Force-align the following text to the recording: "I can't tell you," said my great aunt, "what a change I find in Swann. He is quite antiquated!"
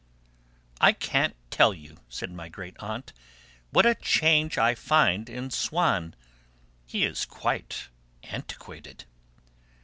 "I 0.79 0.93
can't 0.93 1.35
tell 1.51 1.75
you," 1.75 1.97
said 2.09 2.31
my 2.31 2.49
great 2.49 2.75
aunt, 2.79 3.13
"what 3.69 3.85
a 3.85 3.93
change 3.93 4.57
I 4.57 4.73
find 4.73 5.29
in 5.29 5.51
Swann. 5.51 6.15
He 6.87 7.05
is 7.05 7.23
quite 7.23 7.89
antiquated!" 8.23 9.05